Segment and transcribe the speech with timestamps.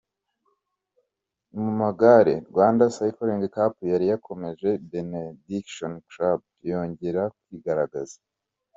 [1.61, 8.17] Mu magare, Rwanda Cycling Cup yari yakomeje, Benediction Club yongera kwigaragaza.